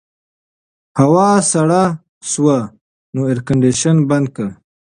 هوا 0.99 1.29
سړه 1.53 1.83
شوه 2.31 2.57
نو 3.13 3.21
اېرکنډیشن 3.29 3.95
بند 4.09 4.27
کړه. 4.35 4.51